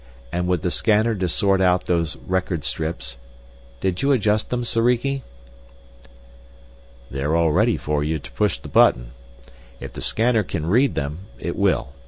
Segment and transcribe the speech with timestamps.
[0.31, 3.17] And with the scanner to sort out those record strips
[3.81, 5.21] did you adjust them, Soriki?"
[7.11, 9.11] "They're all ready for you to push the button.
[9.79, 11.89] If the scanner can read them, it will.